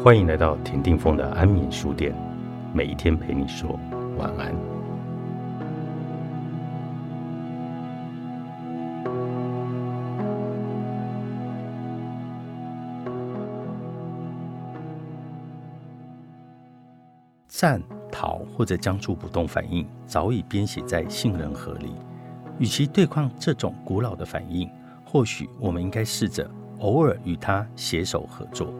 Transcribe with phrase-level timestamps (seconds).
[0.00, 2.12] 欢迎来到田定峰的安眠书店，
[2.72, 3.78] 每一天陪你说
[4.18, 4.52] 晚安。
[17.48, 17.80] 战、
[18.10, 21.94] 逃或者僵住不动反应，早已编写在杏仁核里。
[22.58, 24.68] 与其对抗这种古老的反应，
[25.04, 28.74] 或许我们应该试着偶尔与它携手合作。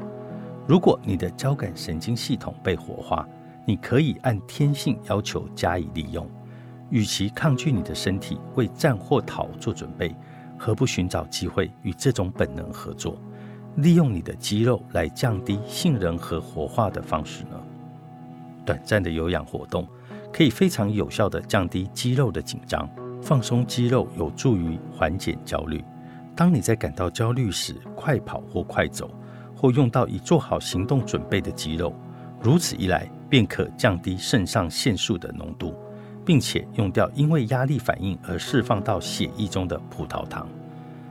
[0.66, 3.28] 如果你的交感神经系统被活化，
[3.66, 6.28] 你可以按天性要求加以利用。
[6.90, 10.14] 与其抗拒你的身体为战或逃做准备，
[10.58, 13.16] 何不寻找机会与这种本能合作，
[13.76, 17.58] 利用你的肌肉来降低杏仁核活化的方式呢？
[18.64, 19.88] 短暂的有氧活动
[20.32, 22.88] 可以非常有效地降低肌肉的紧张，
[23.22, 25.82] 放松肌肉有助于缓解焦虑。
[26.36, 29.10] 当你在感到焦虑时，快跑或快走。
[29.62, 31.94] 或用到已做好行动准备的肌肉，
[32.40, 35.72] 如此一来便可降低肾上腺素的浓度，
[36.24, 40.48] 并且用掉因为压力反应而释放到血液中的葡萄糖。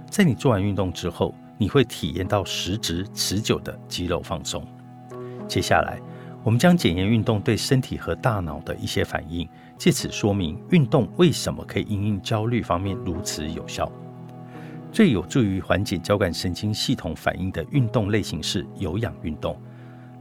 [0.10, 4.62] 在你做完运动之后，你会体验到实质持久的肌肉放松。
[5.48, 5.98] 接下来，
[6.44, 13.90] 我们将检验运动对身体和大脑的一些反应，借此说明运动为什么可以因应焦虑方面如此有效。
[14.92, 19.60] 最有助于缓解交感神经系统反应的运动类型是有氧运动。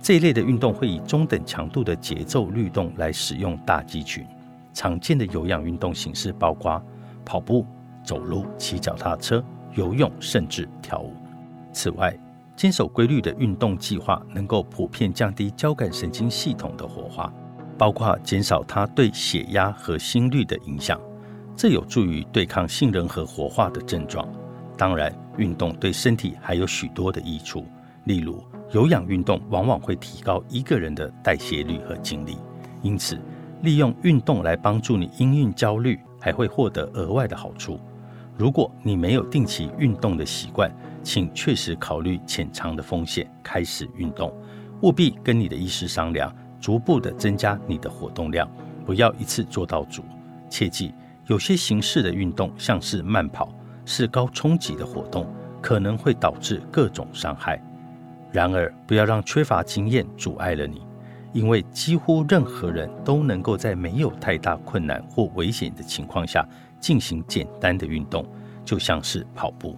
[0.00, 4.24] 这一类的运动会以中等强度的节奏律动来使用大肌群。
[4.72, 6.80] 常见的有氧运动形式包括
[7.24, 7.66] 跑步、
[8.04, 11.12] 走路、骑脚踏车、游泳，甚至跳舞。
[11.72, 12.16] 此外，
[12.56, 17.32] 坚守规律的运动计划能够普遍降低交感神经系统的活化，
[17.76, 20.98] 包括减少它对血压和心率的影响。
[21.56, 24.26] 这有助于对抗杏仁核活化的症状。
[24.80, 27.66] 当然，运动对身体还有许多的益处，
[28.04, 28.42] 例如
[28.72, 32.38] 有氧运动往往会提高一个人的代谢率和精力，
[32.80, 33.20] 因此
[33.60, 37.78] 利用运动来帮助你因应焦虑，还会获得额外的好处。
[38.38, 44.34] 如果你没有定期运动的习惯，请确实考虑潜藏的风险，开始运动。
[44.80, 48.50] 务必跟你的医师商量，逐步的增加你的活动量，
[48.86, 50.02] 不要一次做到足。
[50.48, 50.94] 切记，
[51.26, 53.52] 有些形式的运动，像是慢跑。
[53.90, 55.26] 是高冲击的活动，
[55.60, 57.60] 可能会导致各种伤害。
[58.30, 60.80] 然而，不要让缺乏经验阻碍了你，
[61.32, 66.46] 因为几乎任何人都能够在没有太大困难或危险的情况下
[66.78, 68.24] 进行简单的运动，
[68.64, 69.76] 就像是跑步。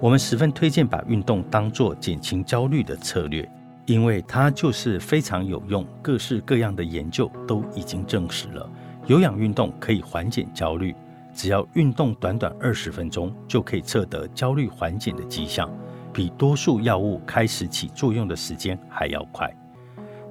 [0.00, 3.50] 我们十分推荐把运动当作减轻焦虑的策略，
[3.84, 5.84] 因为它就是非常有用。
[6.00, 8.70] 各式各样的研究都已经证实了，
[9.08, 10.94] 有氧运动可以缓解焦虑。
[11.34, 15.68] 只要运动短短二十分钟，就可以测得焦虑缓解的迹象，
[16.12, 19.52] 比多数药物开始起作用的时间还要快。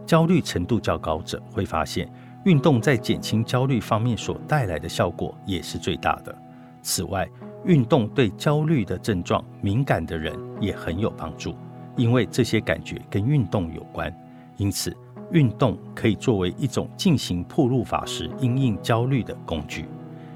[0.06, 2.12] 焦虑程度较高者会发现，
[2.46, 6.36] 运动在减轻焦虑方面所带来的效果也是最大的。
[6.82, 7.30] 此外，
[7.66, 11.56] 运动对焦虑的症状敏感的人也很有帮助，
[11.96, 14.14] 因为这些感觉跟运动有关。
[14.58, 14.96] 因此，
[15.32, 19.86] 运动可以作为一种进行铺路法时因应焦虑的工具。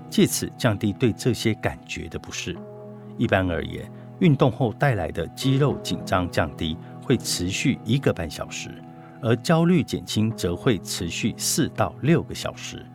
[0.10, 2.56] 借此降低对这些感觉的不适。
[3.18, 8.70] 一般而言，运动后带来的肌肉紧张降低会持续一个半小时，
[9.22, 12.86] 而焦虑减轻则会持续四到六个小时。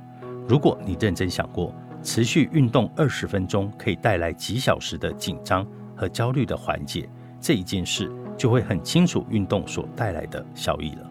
[0.48, 7.08] 如果你认真想过，持续运动二十分钟可以带来几小时的紧张和焦虑的缓解，
[7.40, 11.10] 这一件事就会很清楚运动所带来的效益了。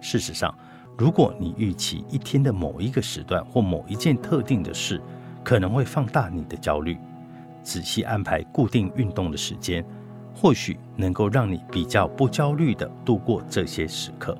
[0.00, 0.54] 事实上，
[0.96, 5.00] 如果你预期一天的某一个时段或某一件特定的事，
[5.44, 6.98] 可能会放大你的焦虑。
[7.62, 9.84] 仔细安排固定运动的时间，
[10.34, 14.36] 或许能够让你比较不焦虑地度过这些时刻。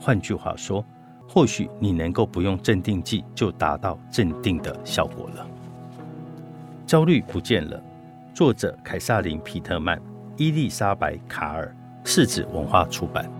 [0.00, 0.84] 换句话说，
[1.28, 5.46] 或许你能够不用镇定剂就达到镇定的效果了。
[6.86, 7.80] 焦虑不见了。
[8.32, 10.00] 作者：凯撒琳·皮特曼、
[10.36, 13.30] 伊丽莎白·卡尔，世子文化出版。